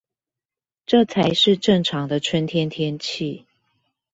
[0.87, 3.45] 這才是正常的春天天氣